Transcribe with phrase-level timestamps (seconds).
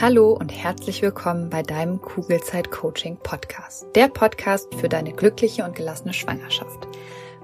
[0.00, 3.86] Hallo und herzlich willkommen bei deinem Kugelzeit Coaching Podcast.
[3.94, 6.88] Der Podcast für deine glückliche und gelassene Schwangerschaft.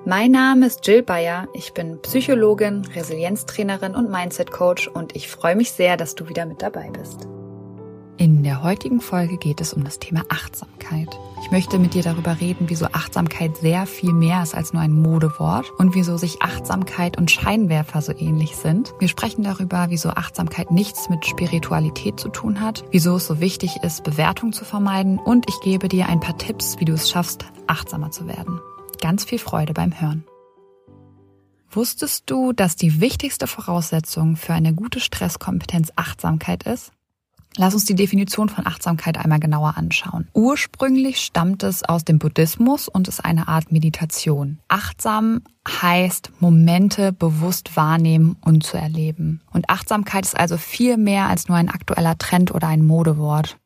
[0.05, 1.47] Mein Name ist Jill Bayer.
[1.53, 6.47] Ich bin Psychologin, Resilienztrainerin und Mindset Coach und ich freue mich sehr, dass du wieder
[6.47, 7.29] mit dabei bist.
[8.19, 11.09] In der heutigen Folge geht es um das Thema Achtsamkeit.
[11.41, 14.91] Ich möchte mit dir darüber reden, wieso Achtsamkeit sehr viel mehr ist als nur ein
[14.91, 18.93] Modewort und wieso sich Achtsamkeit und Scheinwerfer so ähnlich sind.
[18.99, 23.77] Wir sprechen darüber, wieso Achtsamkeit nichts mit Spiritualität zu tun hat, wieso es so wichtig
[23.85, 27.45] ist, Bewertung zu vermeiden und ich gebe dir ein paar Tipps, wie du es schaffst,
[27.69, 28.59] achtsamer zu werden.
[29.01, 30.25] Ganz viel Freude beim Hören.
[31.71, 36.91] Wusstest du, dass die wichtigste Voraussetzung für eine gute Stresskompetenz Achtsamkeit ist?
[37.57, 40.29] Lass uns die Definition von Achtsamkeit einmal genauer anschauen.
[40.33, 44.59] Ursprünglich stammt es aus dem Buddhismus und ist eine Art Meditation.
[44.69, 49.43] Achtsam heißt Momente bewusst wahrnehmen und zu erleben.
[49.53, 53.58] Und Achtsamkeit ist also viel mehr als nur ein aktueller Trend oder ein Modewort.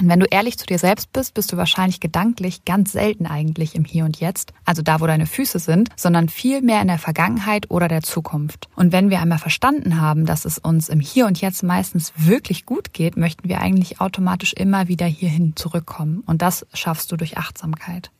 [0.00, 3.74] Und wenn du ehrlich zu dir selbst bist, bist du wahrscheinlich gedanklich ganz selten eigentlich
[3.74, 6.98] im Hier und Jetzt, also da, wo deine Füße sind, sondern viel mehr in der
[6.98, 8.68] Vergangenheit oder der Zukunft.
[8.76, 12.66] Und wenn wir einmal verstanden haben, dass es uns im Hier und Jetzt meistens wirklich
[12.66, 16.22] gut geht, möchten wir eigentlich automatisch immer wieder hierhin zurückkommen.
[16.26, 18.10] Und das schaffst du durch Achtsamkeit.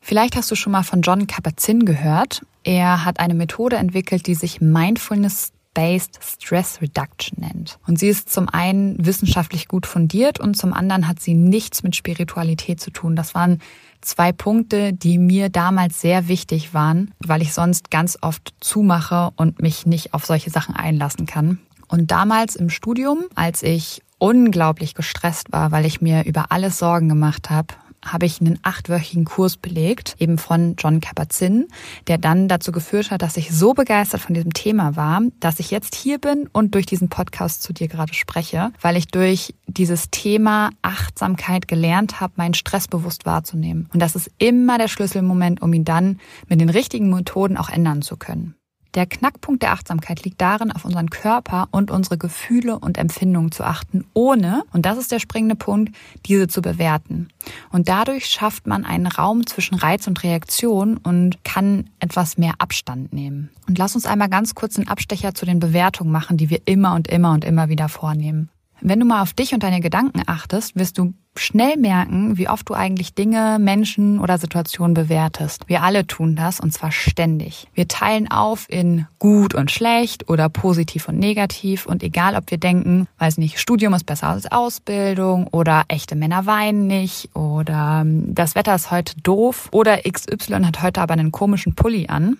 [0.00, 2.42] Vielleicht hast du schon mal von John Kabat-Zinn gehört.
[2.62, 7.78] Er hat eine Methode entwickelt, die sich Mindfulness Based Stress Reduction nennt.
[7.86, 11.94] Und sie ist zum einen wissenschaftlich gut fundiert und zum anderen hat sie nichts mit
[11.94, 13.14] Spiritualität zu tun.
[13.14, 13.60] Das waren
[14.00, 19.60] zwei Punkte, die mir damals sehr wichtig waren, weil ich sonst ganz oft zumache und
[19.60, 21.58] mich nicht auf solche Sachen einlassen kann.
[21.88, 27.10] Und damals im Studium, als ich unglaublich gestresst war, weil ich mir über alles Sorgen
[27.10, 27.74] gemacht habe,
[28.04, 31.68] habe ich einen achtwöchigen Kurs belegt, eben von John Kabat-Zinn,
[32.06, 35.70] der dann dazu geführt hat, dass ich so begeistert von diesem Thema war, dass ich
[35.70, 40.10] jetzt hier bin und durch diesen Podcast zu dir gerade spreche, weil ich durch dieses
[40.10, 43.88] Thema Achtsamkeit gelernt habe, meinen Stress bewusst wahrzunehmen.
[43.92, 46.18] Und das ist immer der Schlüsselmoment, um ihn dann
[46.48, 48.55] mit den richtigen Methoden auch ändern zu können.
[48.96, 53.62] Der Knackpunkt der Achtsamkeit liegt darin, auf unseren Körper und unsere Gefühle und Empfindungen zu
[53.62, 57.28] achten, ohne, und das ist der springende Punkt, diese zu bewerten.
[57.70, 63.12] Und dadurch schafft man einen Raum zwischen Reiz und Reaktion und kann etwas mehr Abstand
[63.12, 63.50] nehmen.
[63.68, 66.94] Und lass uns einmal ganz kurz einen Abstecher zu den Bewertungen machen, die wir immer
[66.94, 68.48] und immer und immer wieder vornehmen.
[68.80, 72.68] Wenn du mal auf dich und deine Gedanken achtest, wirst du schnell merken, wie oft
[72.68, 75.64] du eigentlich Dinge, Menschen oder Situationen bewertest.
[75.66, 77.68] Wir alle tun das und zwar ständig.
[77.74, 82.58] Wir teilen auf in gut und schlecht oder positiv und negativ und egal ob wir
[82.58, 88.34] denken, weiß nicht, Studium ist besser als Ausbildung oder echte Männer weinen nicht oder ähm,
[88.34, 92.38] das Wetter ist heute doof oder XY hat heute aber einen komischen Pulli an,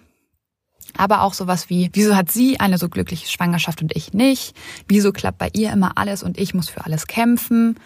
[0.97, 4.57] aber auch sowas wie, wieso hat sie eine so glückliche Schwangerschaft und ich nicht?
[4.89, 7.79] Wieso klappt bei ihr immer alles und ich muss für alles kämpfen?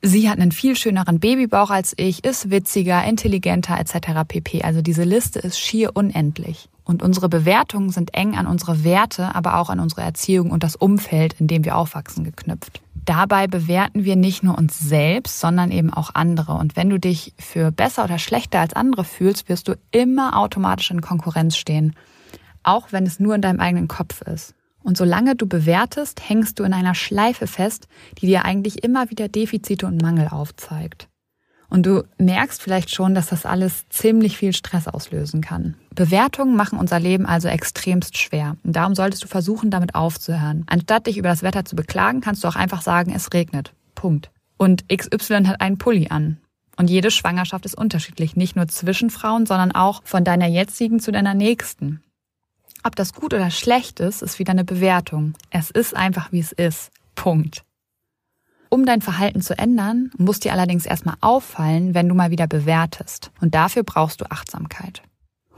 [0.00, 4.22] Sie hat einen viel schöneren Babybauch als ich, ist witziger, intelligenter etc.
[4.28, 4.62] pp.
[4.62, 6.68] Also diese Liste ist schier unendlich.
[6.84, 10.76] Und unsere Bewertungen sind eng an unsere Werte, aber auch an unsere Erziehung und das
[10.76, 12.80] Umfeld, in dem wir aufwachsen, geknüpft.
[13.04, 16.52] Dabei bewerten wir nicht nur uns selbst, sondern eben auch andere.
[16.54, 20.90] Und wenn du dich für besser oder schlechter als andere fühlst, wirst du immer automatisch
[20.90, 21.94] in Konkurrenz stehen
[22.68, 24.54] auch wenn es nur in deinem eigenen Kopf ist.
[24.82, 29.28] Und solange du bewertest, hängst du in einer Schleife fest, die dir eigentlich immer wieder
[29.28, 31.08] Defizite und Mangel aufzeigt.
[31.70, 35.74] Und du merkst vielleicht schon, dass das alles ziemlich viel Stress auslösen kann.
[35.94, 38.56] Bewertungen machen unser Leben also extremst schwer.
[38.64, 40.64] Und darum solltest du versuchen, damit aufzuhören.
[40.66, 43.74] Anstatt dich über das Wetter zu beklagen, kannst du auch einfach sagen, es regnet.
[43.94, 44.30] Punkt.
[44.56, 46.38] Und XY hat einen Pulli an.
[46.76, 51.12] Und jede Schwangerschaft ist unterschiedlich, nicht nur zwischen Frauen, sondern auch von deiner jetzigen zu
[51.12, 52.00] deiner nächsten.
[52.84, 55.34] Ob das gut oder schlecht ist, ist wieder eine Bewertung.
[55.50, 56.90] Es ist einfach, wie es ist.
[57.14, 57.64] Punkt.
[58.70, 63.30] Um dein Verhalten zu ändern, muss dir allerdings erstmal auffallen, wenn du mal wieder bewertest.
[63.40, 65.02] Und dafür brauchst du Achtsamkeit.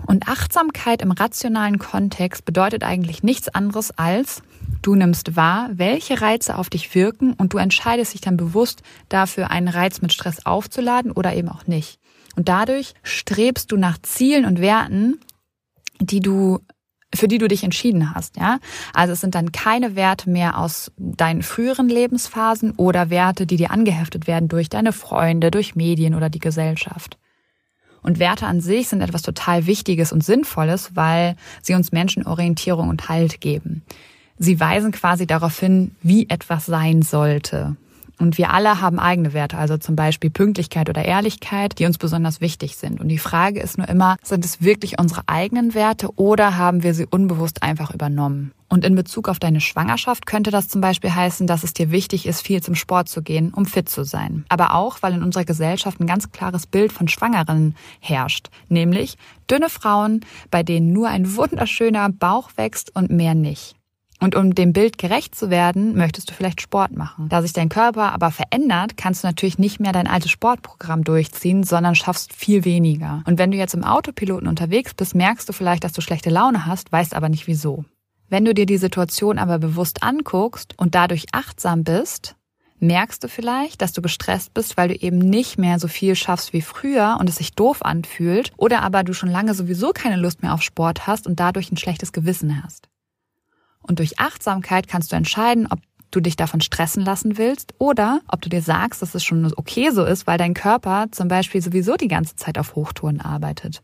[0.07, 4.43] Und Achtsamkeit im rationalen Kontext bedeutet eigentlich nichts anderes als,
[4.83, 9.51] du nimmst wahr, welche Reize auf dich wirken und du entscheidest dich dann bewusst dafür,
[9.51, 11.99] einen Reiz mit Stress aufzuladen oder eben auch nicht.
[12.37, 15.21] Und dadurch strebst du nach Zielen und Werten,
[16.01, 16.61] die du
[17.15, 18.59] für die du dich entschieden hast, ja.
[18.95, 23.71] Also es sind dann keine Werte mehr aus deinen früheren Lebensphasen oder Werte, die dir
[23.71, 27.19] angeheftet werden durch deine Freunde, durch Medien oder die Gesellschaft.
[28.03, 32.89] Und Werte an sich sind etwas total Wichtiges und Sinnvolles, weil sie uns Menschen Orientierung
[32.89, 33.83] und Halt geben.
[34.39, 37.77] Sie weisen quasi darauf hin, wie etwas sein sollte.
[38.21, 42.43] Und wir alle haben eigene Werte, also zum Beispiel Pünktlichkeit oder Ehrlichkeit, die uns besonders
[42.43, 43.01] wichtig sind.
[43.01, 46.93] Und die Frage ist nur immer, sind es wirklich unsere eigenen Werte oder haben wir
[46.93, 48.53] sie unbewusst einfach übernommen?
[48.69, 52.27] Und in Bezug auf deine Schwangerschaft könnte das zum Beispiel heißen, dass es dir wichtig
[52.27, 54.45] ist, viel zum Sport zu gehen, um fit zu sein.
[54.51, 58.51] Aber auch, weil in unserer Gesellschaft ein ganz klares Bild von Schwangeren herrscht.
[58.69, 59.17] Nämlich
[59.51, 60.21] dünne Frauen,
[60.51, 63.80] bei denen nur ein wunderschöner Bauch wächst und mehr nicht.
[64.21, 67.29] Und um dem Bild gerecht zu werden, möchtest du vielleicht Sport machen.
[67.31, 71.65] Da sich dein Körper aber verändert, kannst du natürlich nicht mehr dein altes Sportprogramm durchziehen,
[71.65, 73.23] sondern schaffst viel weniger.
[73.27, 76.67] Und wenn du jetzt im Autopiloten unterwegs bist, merkst du vielleicht, dass du schlechte Laune
[76.67, 77.87] hast, weißt aber nicht wieso.
[78.29, 82.37] Wenn du dir die Situation aber bewusst anguckst und dadurch achtsam bist,
[82.79, 86.53] merkst du vielleicht, dass du gestresst bist, weil du eben nicht mehr so viel schaffst
[86.53, 90.43] wie früher und es sich doof anfühlt, oder aber du schon lange sowieso keine Lust
[90.43, 92.90] mehr auf Sport hast und dadurch ein schlechtes Gewissen hast.
[93.83, 95.81] Und durch Achtsamkeit kannst du entscheiden, ob
[96.11, 99.91] du dich davon stressen lassen willst oder ob du dir sagst, dass es schon okay
[99.91, 103.83] so ist, weil dein Körper zum Beispiel sowieso die ganze Zeit auf Hochtouren arbeitet.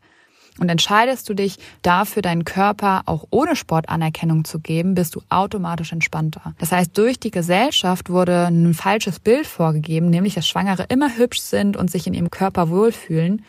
[0.59, 5.21] Und entscheidest du dich dafür, deinen Körper auch ohne Sport Anerkennung zu geben, bist du
[5.29, 6.55] automatisch entspannter.
[6.57, 11.41] Das heißt, durch die Gesellschaft wurde ein falsches Bild vorgegeben, nämlich dass Schwangere immer hübsch
[11.41, 13.45] sind und sich in ihrem Körper wohlfühlen,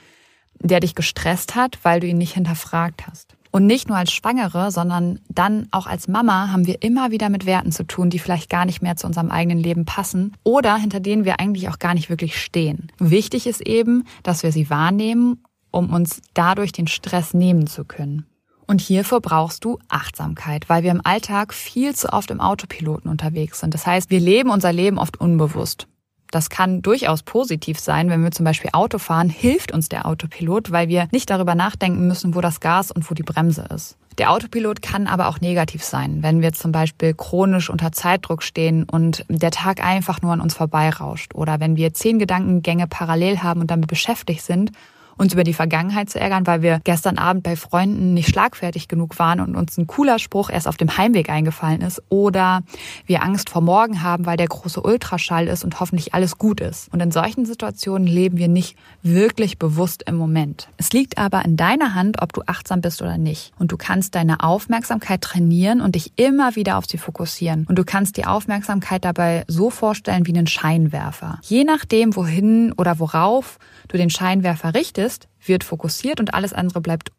[0.60, 3.37] der dich gestresst hat, weil du ihn nicht hinterfragt hast.
[3.50, 7.46] Und nicht nur als Schwangere, sondern dann auch als Mama haben wir immer wieder mit
[7.46, 11.00] Werten zu tun, die vielleicht gar nicht mehr zu unserem eigenen Leben passen oder hinter
[11.00, 12.92] denen wir eigentlich auch gar nicht wirklich stehen.
[12.98, 18.26] Wichtig ist eben, dass wir sie wahrnehmen, um uns dadurch den Stress nehmen zu können.
[18.66, 23.60] Und hierfür brauchst du Achtsamkeit, weil wir im Alltag viel zu oft im Autopiloten unterwegs
[23.60, 23.72] sind.
[23.72, 25.88] Das heißt, wir leben unser Leben oft unbewusst.
[26.30, 30.70] Das kann durchaus positiv sein, wenn wir zum Beispiel Auto fahren, hilft uns der Autopilot,
[30.70, 33.96] weil wir nicht darüber nachdenken müssen, wo das Gas und wo die Bremse ist.
[34.18, 38.82] Der Autopilot kann aber auch negativ sein, wenn wir zum Beispiel chronisch unter Zeitdruck stehen
[38.82, 43.60] und der Tag einfach nur an uns vorbeirauscht oder wenn wir zehn Gedankengänge parallel haben
[43.60, 44.72] und damit beschäftigt sind
[45.18, 49.18] uns über die Vergangenheit zu ärgern, weil wir gestern Abend bei Freunden nicht schlagfertig genug
[49.18, 52.62] waren und uns ein cooler Spruch erst auf dem Heimweg eingefallen ist oder
[53.06, 56.92] wir Angst vor morgen haben, weil der große Ultraschall ist und hoffentlich alles gut ist.
[56.92, 60.68] Und in solchen Situationen leben wir nicht wirklich bewusst im Moment.
[60.76, 63.52] Es liegt aber in deiner Hand, ob du achtsam bist oder nicht.
[63.58, 67.66] Und du kannst deine Aufmerksamkeit trainieren und dich immer wieder auf sie fokussieren.
[67.68, 71.38] Und du kannst die Aufmerksamkeit dabei so vorstellen wie einen Scheinwerfer.
[71.42, 75.07] Je nachdem, wohin oder worauf du den Scheinwerfer richtest,
[75.44, 77.10] wird fokussiert und alles andere bleibt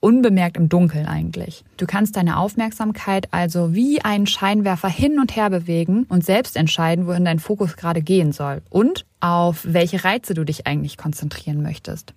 [0.00, 1.64] unbemerkt im Dunkeln eigentlich.
[1.76, 7.06] Du kannst deine Aufmerksamkeit also wie einen Scheinwerfer hin und her bewegen und selbst entscheiden,
[7.06, 12.14] wohin dein Fokus gerade gehen soll und auf welche Reize du dich eigentlich konzentrieren möchtest.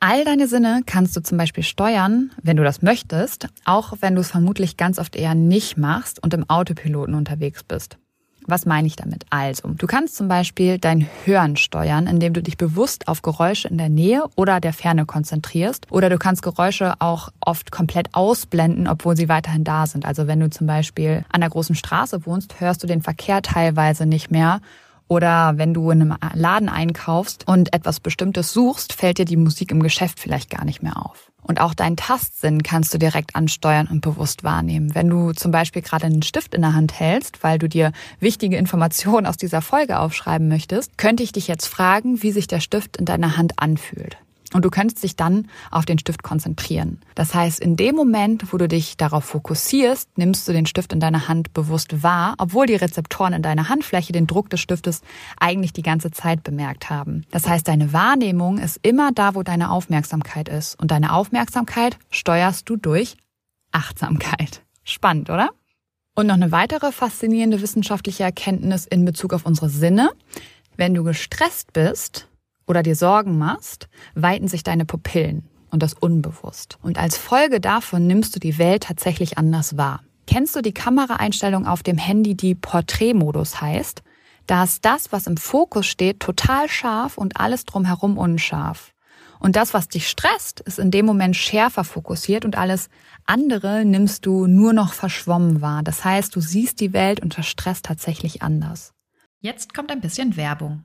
[0.00, 4.20] All deine Sinne kannst du zum Beispiel steuern, wenn du das möchtest, auch wenn du
[4.20, 7.96] es vermutlich ganz oft eher nicht machst und im Autopiloten unterwegs bist.
[8.46, 9.24] Was meine ich damit?
[9.30, 13.78] Also, du kannst zum Beispiel dein Hören steuern, indem du dich bewusst auf Geräusche in
[13.78, 15.90] der Nähe oder der Ferne konzentrierst.
[15.90, 20.04] Oder du kannst Geräusche auch oft komplett ausblenden, obwohl sie weiterhin da sind.
[20.04, 24.06] Also wenn du zum Beispiel an der großen Straße wohnst, hörst du den Verkehr teilweise
[24.06, 24.60] nicht mehr.
[25.08, 29.70] Oder wenn du in einem Laden einkaufst und etwas Bestimmtes suchst, fällt dir die Musik
[29.70, 31.30] im Geschäft vielleicht gar nicht mehr auf.
[31.42, 34.94] Und auch deinen Tastsinn kannst du direkt ansteuern und bewusst wahrnehmen.
[34.94, 38.56] Wenn du zum Beispiel gerade einen Stift in der Hand hältst, weil du dir wichtige
[38.56, 42.96] Informationen aus dieser Folge aufschreiben möchtest, könnte ich dich jetzt fragen, wie sich der Stift
[42.96, 44.16] in deiner Hand anfühlt.
[44.54, 47.00] Und du könntest dich dann auf den Stift konzentrieren.
[47.16, 51.00] Das heißt, in dem Moment, wo du dich darauf fokussierst, nimmst du den Stift in
[51.00, 55.02] deiner Hand bewusst wahr, obwohl die Rezeptoren in deiner Handfläche den Druck des Stiftes
[55.40, 57.26] eigentlich die ganze Zeit bemerkt haben.
[57.32, 60.80] Das heißt, deine Wahrnehmung ist immer da, wo deine Aufmerksamkeit ist.
[60.80, 63.16] Und deine Aufmerksamkeit steuerst du durch
[63.72, 64.62] Achtsamkeit.
[64.84, 65.50] Spannend, oder?
[66.14, 70.10] Und noch eine weitere faszinierende wissenschaftliche Erkenntnis in Bezug auf unsere Sinne.
[70.76, 72.28] Wenn du gestresst bist,
[72.66, 76.78] oder dir Sorgen machst, weiten sich deine Pupillen und das unbewusst.
[76.82, 80.00] Und als Folge davon nimmst du die Welt tatsächlich anders wahr.
[80.26, 84.02] Kennst du die Kameraeinstellung auf dem Handy, die Porträtmodus heißt?
[84.46, 88.92] Da ist das, was im Fokus steht, total scharf und alles drumherum unscharf.
[89.40, 92.88] Und das, was dich stresst, ist in dem Moment schärfer fokussiert und alles
[93.26, 95.82] andere nimmst du nur noch verschwommen wahr.
[95.82, 98.92] Das heißt, du siehst die Welt unter Stress tatsächlich anders.
[99.40, 100.84] Jetzt kommt ein bisschen Werbung.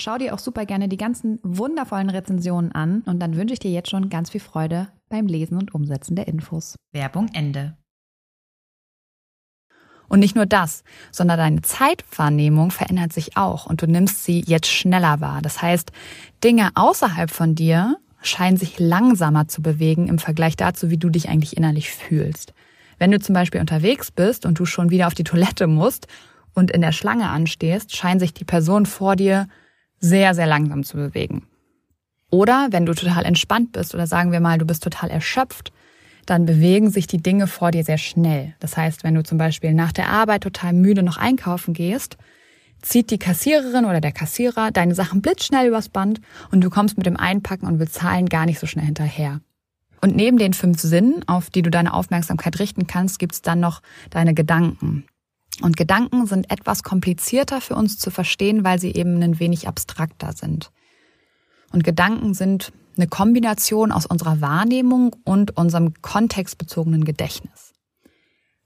[0.00, 3.72] Schau dir auch super gerne die ganzen wundervollen Rezensionen an und dann wünsche ich dir
[3.72, 6.76] jetzt schon ganz viel Freude beim Lesen und Umsetzen der Infos.
[6.92, 7.76] Werbung Ende.
[10.08, 14.68] Und nicht nur das, sondern deine Zeitwahrnehmung verändert sich auch und du nimmst sie jetzt
[14.68, 15.40] schneller wahr.
[15.42, 15.90] Das heißt,
[16.44, 21.28] Dinge außerhalb von dir scheinen sich langsamer zu bewegen im Vergleich dazu, wie du dich
[21.28, 22.54] eigentlich innerlich fühlst.
[22.98, 26.06] Wenn du zum Beispiel unterwegs bist und du schon wieder auf die Toilette musst
[26.54, 29.48] und in der Schlange anstehst, scheint sich die Person vor dir
[30.00, 31.46] sehr, sehr langsam zu bewegen.
[32.30, 35.72] Oder wenn du total entspannt bist oder sagen wir mal, du bist total erschöpft,
[36.26, 38.54] dann bewegen sich die Dinge vor dir sehr schnell.
[38.60, 42.18] Das heißt, wenn du zum Beispiel nach der Arbeit total müde noch einkaufen gehst,
[42.82, 47.06] zieht die Kassiererin oder der Kassierer deine Sachen blitzschnell übers Band und du kommst mit
[47.06, 49.40] dem Einpacken und Bezahlen gar nicht so schnell hinterher.
[50.00, 53.82] Und neben den fünf Sinnen, auf die du deine Aufmerksamkeit richten kannst, gibt's dann noch
[54.10, 55.06] deine Gedanken.
[55.60, 60.32] Und Gedanken sind etwas komplizierter für uns zu verstehen, weil sie eben ein wenig abstrakter
[60.32, 60.70] sind.
[61.72, 67.72] Und Gedanken sind eine Kombination aus unserer Wahrnehmung und unserem kontextbezogenen Gedächtnis.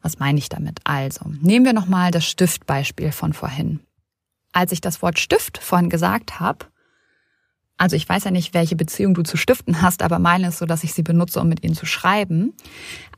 [0.00, 0.80] Was meine ich damit?
[0.84, 3.80] Also, nehmen wir nochmal das Stiftbeispiel von vorhin.
[4.52, 6.66] Als ich das Wort Stift vorhin gesagt habe,
[7.82, 10.66] also ich weiß ja nicht, welche Beziehung du zu Stiften hast, aber meine ist so,
[10.66, 12.52] dass ich sie benutze, um mit ihnen zu schreiben.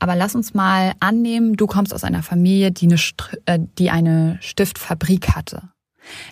[0.00, 2.98] Aber lass uns mal annehmen, du kommst aus einer Familie, die eine,
[3.44, 5.68] äh, die eine Stiftfabrik hatte.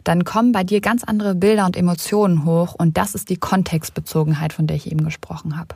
[0.04, 4.54] Dann kommen bei dir ganz andere Bilder und Emotionen hoch und das ist die Kontextbezogenheit,
[4.54, 5.74] von der ich eben gesprochen habe.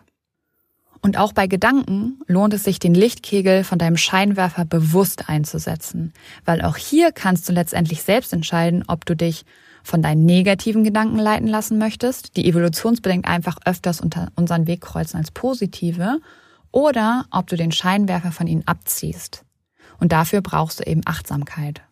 [1.03, 6.15] Und auch bei Gedanken lohnt es sich, den Lichtkegel von deinem Scheinwerfer bewusst einzusetzen,
[6.47, 9.45] weil auch hier kannst du letztendlich selbst entscheiden, ob du dich
[9.87, 15.17] von deinen negativen Gedanken leiten lassen möchtest, die evolutionsbedingt einfach öfters unter unseren Weg kreuzen
[15.17, 16.19] als positive,
[16.73, 19.45] oder ob du den Scheinwerfer von ihnen abziehst.
[19.99, 21.83] Und dafür brauchst du eben Achtsamkeit,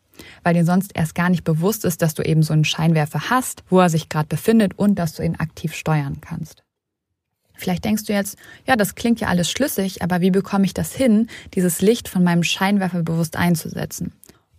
[0.43, 3.63] weil dir sonst erst gar nicht bewusst ist, dass du eben so einen Scheinwerfer hast,
[3.71, 6.65] wo er sich gerade befindet und dass du ihn aktiv steuern kannst.
[7.55, 8.37] Vielleicht denkst du jetzt,
[8.67, 12.25] ja, das klingt ja alles schlüssig, aber wie bekomme ich das hin, dieses Licht von
[12.25, 14.13] meinem Scheinwerfer bewusst einzusetzen?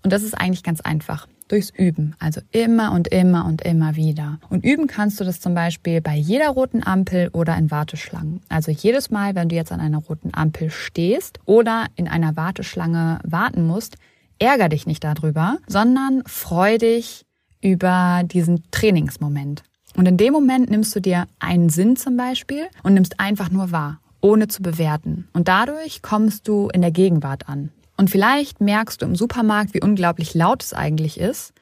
[0.03, 2.15] Und das ist eigentlich ganz einfach durchs Üben.
[2.19, 4.39] Also immer und immer und immer wieder.
[4.49, 8.41] Und üben kannst du das zum Beispiel bei jeder roten Ampel oder in Warteschlangen.
[8.49, 13.19] Also jedes Mal, wenn du jetzt an einer roten Ampel stehst oder in einer Warteschlange
[13.23, 13.97] warten musst,
[14.39, 17.25] ärger dich nicht darüber, sondern freu dich
[17.61, 19.63] über diesen Trainingsmoment.
[19.95, 23.71] Und in dem Moment nimmst du dir einen Sinn zum Beispiel und nimmst einfach nur
[23.71, 25.27] wahr, ohne zu bewerten.
[25.33, 27.71] Und dadurch kommst du in der Gegenwart an.
[27.97, 31.53] Und vielleicht merkst du im Supermarkt, wie unglaublich laut es eigentlich ist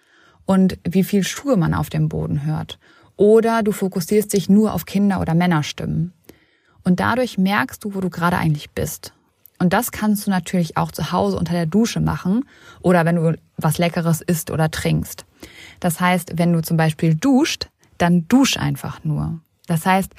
[0.46, 2.80] und wie viel Schuhe man auf dem Boden hört.
[3.16, 6.14] Oder du fokussierst dich nur auf Kinder- oder Männerstimmen.
[6.84, 9.14] Und dadurch merkst du, wo du gerade eigentlich bist.
[9.60, 12.44] Und das kannst du natürlich auch zu Hause unter der Dusche machen
[12.82, 15.26] oder wenn du was Leckeres isst oder trinkst.
[15.80, 19.40] Das heißt, wenn du zum Beispiel duscht, dann dusch einfach nur.
[19.68, 20.12] Das heißt,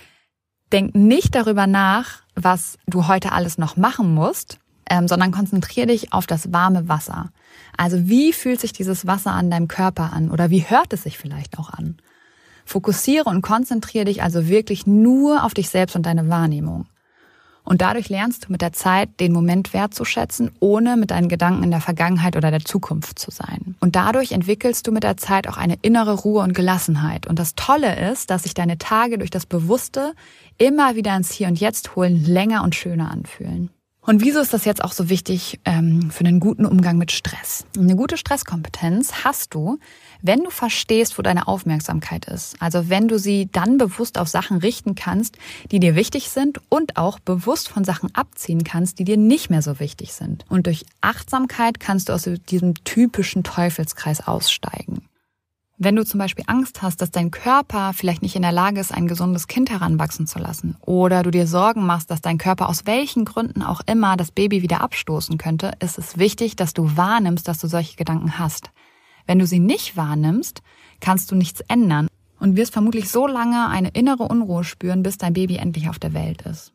[0.72, 6.12] denk nicht darüber nach, was du heute alles noch machen musst, ähm, sondern konzentriere dich
[6.12, 7.30] auf das warme Wasser.
[7.76, 11.18] Also wie fühlt sich dieses Wasser an deinem Körper an oder wie hört es sich
[11.18, 11.96] vielleicht auch an?
[12.64, 16.86] Fokussiere und konzentriere dich also wirklich nur auf dich selbst und deine Wahrnehmung.
[17.66, 21.70] Und dadurch lernst du mit der Zeit, den Moment wertzuschätzen, ohne mit deinen Gedanken in
[21.70, 23.74] der Vergangenheit oder der Zukunft zu sein.
[23.80, 27.26] Und dadurch entwickelst du mit der Zeit auch eine innere Ruhe und Gelassenheit.
[27.26, 30.12] Und das Tolle ist, dass sich deine Tage durch das Bewusste
[30.58, 33.70] immer wieder ins Hier und Jetzt holen länger und schöner anfühlen.
[34.06, 37.64] Und wieso ist das jetzt auch so wichtig ähm, für einen guten Umgang mit Stress?
[37.76, 39.78] Eine gute Stresskompetenz hast du,
[40.20, 42.60] wenn du verstehst, wo deine Aufmerksamkeit ist.
[42.60, 45.38] Also wenn du sie dann bewusst auf Sachen richten kannst,
[45.70, 49.62] die dir wichtig sind und auch bewusst von Sachen abziehen kannst, die dir nicht mehr
[49.62, 50.44] so wichtig sind.
[50.50, 55.02] Und durch Achtsamkeit kannst du aus diesem typischen Teufelskreis aussteigen.
[55.76, 58.94] Wenn du zum Beispiel Angst hast, dass dein Körper vielleicht nicht in der Lage ist,
[58.94, 62.86] ein gesundes Kind heranwachsen zu lassen, oder du dir Sorgen machst, dass dein Körper aus
[62.86, 67.48] welchen Gründen auch immer das Baby wieder abstoßen könnte, ist es wichtig, dass du wahrnimmst,
[67.48, 68.70] dass du solche Gedanken hast.
[69.26, 70.62] Wenn du sie nicht wahrnimmst,
[71.00, 72.06] kannst du nichts ändern
[72.38, 76.14] und wirst vermutlich so lange eine innere Unruhe spüren, bis dein Baby endlich auf der
[76.14, 76.72] Welt ist.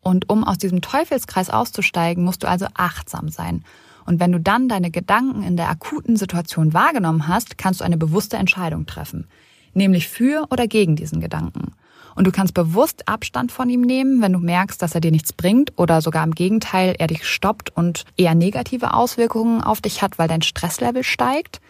[0.00, 3.64] Und um aus diesem Teufelskreis auszusteigen, musst du also achtsam sein
[4.06, 7.96] und wenn du dann deine Gedanken in der akuten Situation wahrgenommen hast, kannst du eine
[7.96, 9.26] bewusste Entscheidung treffen.
[9.72, 11.72] Nämlich für oder gegen diesen Gedanken.
[12.14, 15.32] Und du kannst bewusst Abstand von ihm nehmen, wenn du merkst, dass er dir nichts
[15.32, 20.18] bringt oder sogar im Gegenteil er dich stoppt und eher negative Auswirkungen auf dich hat,
[20.18, 21.60] weil dein Stresslevel steigt.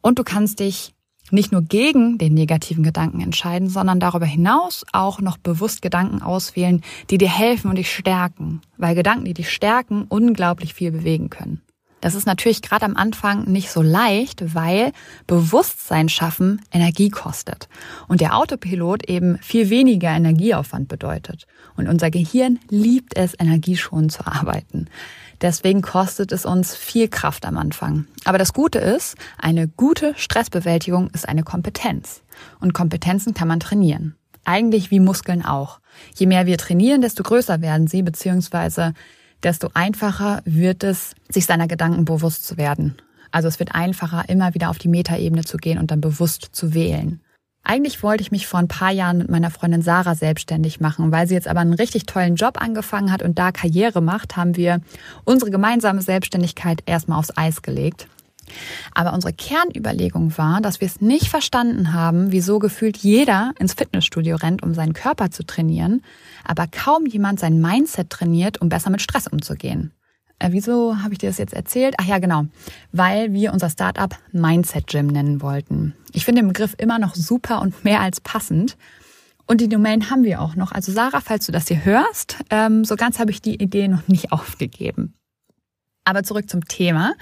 [0.00, 0.94] Und du kannst dich
[1.30, 6.82] nicht nur gegen den negativen Gedanken entscheiden, sondern darüber hinaus auch noch bewusst Gedanken auswählen,
[7.10, 11.60] die dir helfen und dich stärken, weil Gedanken, die dich stärken, unglaublich viel bewegen können.
[12.00, 14.92] Das ist natürlich gerade am Anfang nicht so leicht, weil
[15.26, 17.68] Bewusstsein schaffen Energie kostet
[18.06, 21.46] und der Autopilot eben viel weniger Energieaufwand bedeutet.
[21.76, 24.88] Und unser Gehirn liebt es, energieschonend zu arbeiten.
[25.40, 28.06] Deswegen kostet es uns viel Kraft am Anfang.
[28.24, 32.22] Aber das Gute ist, eine gute Stressbewältigung ist eine Kompetenz.
[32.60, 34.16] Und Kompetenzen kann man trainieren.
[34.44, 35.78] Eigentlich wie Muskeln auch.
[36.16, 38.94] Je mehr wir trainieren, desto größer werden sie, beziehungsweise
[39.42, 42.96] desto einfacher wird es, sich seiner Gedanken bewusst zu werden.
[43.30, 46.74] Also es wird einfacher, immer wieder auf die Metaebene zu gehen und dann bewusst zu
[46.74, 47.20] wählen.
[47.62, 51.26] Eigentlich wollte ich mich vor ein paar Jahren mit meiner Freundin Sarah selbstständig machen, weil
[51.26, 54.80] sie jetzt aber einen richtig tollen Job angefangen hat und da Karriere macht, haben wir
[55.24, 58.08] unsere gemeinsame Selbstständigkeit erstmal aufs Eis gelegt.
[58.94, 64.36] Aber unsere Kernüberlegung war, dass wir es nicht verstanden haben, wieso gefühlt jeder ins Fitnessstudio
[64.36, 66.02] rennt, um seinen Körper zu trainieren,
[66.44, 69.92] aber kaum jemand sein Mindset trainiert, um besser mit Stress umzugehen.
[70.38, 71.94] Äh, wieso habe ich dir das jetzt erzählt?
[71.98, 72.46] Ach ja, genau.
[72.92, 75.94] Weil wir unser Startup Mindset Gym nennen wollten.
[76.12, 78.76] Ich finde den Begriff immer noch super und mehr als passend.
[79.46, 80.72] Und die Domain haben wir auch noch.
[80.72, 84.06] Also Sarah, falls du das hier hörst, ähm, so ganz habe ich die Idee noch
[84.06, 85.14] nicht aufgegeben.
[86.08, 87.12] Aber zurück zum Thema.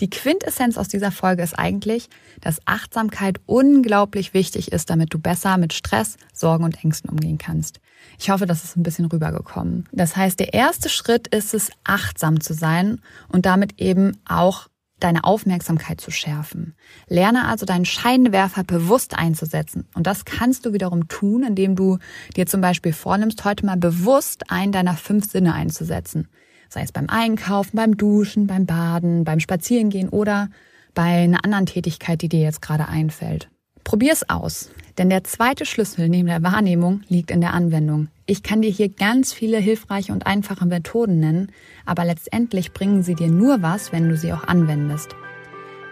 [0.00, 2.08] Die Quintessenz aus dieser Folge ist eigentlich,
[2.40, 7.78] dass Achtsamkeit unglaublich wichtig ist, damit du besser mit Stress, Sorgen und Ängsten umgehen kannst.
[8.18, 9.88] Ich hoffe, das ist ein bisschen rübergekommen.
[9.92, 14.66] Das heißt, der erste Schritt ist es, achtsam zu sein und damit eben auch
[14.98, 16.74] deine Aufmerksamkeit zu schärfen.
[17.06, 19.86] Lerne also deinen Scheinwerfer bewusst einzusetzen.
[19.94, 21.98] Und das kannst du wiederum tun, indem du
[22.34, 26.26] dir zum Beispiel vornimmst, heute mal bewusst einen deiner fünf Sinne einzusetzen
[26.72, 30.48] sei es beim Einkaufen, beim Duschen, beim Baden, beim Spazierengehen oder
[30.94, 33.48] bei einer anderen Tätigkeit, die dir jetzt gerade einfällt.
[33.84, 38.08] Probier's aus, denn der zweite Schlüssel neben der Wahrnehmung liegt in der Anwendung.
[38.26, 41.52] Ich kann dir hier ganz viele hilfreiche und einfache Methoden nennen,
[41.84, 45.16] aber letztendlich bringen sie dir nur was, wenn du sie auch anwendest.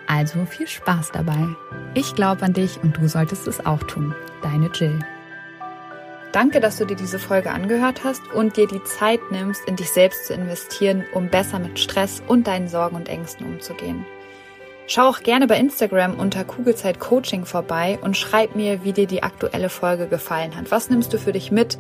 [0.07, 1.49] Also viel Spaß dabei.
[1.95, 4.15] Ich glaube an dich und du solltest es auch tun.
[4.43, 4.99] Deine Jill.
[6.33, 9.91] Danke, dass du dir diese Folge angehört hast und dir die Zeit nimmst, in dich
[9.91, 14.07] selbst zu investieren, um besser mit Stress und deinen Sorgen und Ängsten umzugehen.
[14.87, 19.23] Schau auch gerne bei Instagram unter Kugelzeit Coaching vorbei und schreib mir, wie dir die
[19.23, 20.71] aktuelle Folge gefallen hat.
[20.71, 21.79] Was nimmst du für dich mit?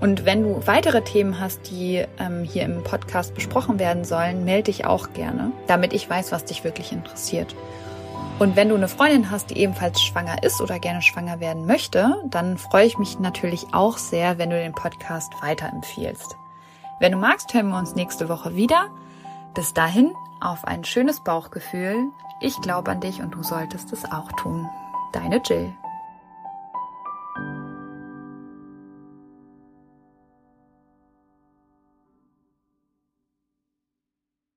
[0.00, 4.64] Und wenn du weitere Themen hast, die ähm, hier im Podcast besprochen werden sollen, melde
[4.64, 7.54] dich auch gerne, damit ich weiß, was dich wirklich interessiert.
[8.38, 12.22] Und wenn du eine Freundin hast, die ebenfalls schwanger ist oder gerne schwanger werden möchte,
[12.26, 16.36] dann freue ich mich natürlich auch sehr, wenn du den Podcast weiterempfiehlst.
[17.00, 18.90] Wenn du magst, hören wir uns nächste Woche wieder.
[19.54, 22.10] Bis dahin auf ein schönes Bauchgefühl.
[22.40, 24.68] Ich glaube an dich und du solltest es auch tun.
[25.12, 25.72] Deine Jill.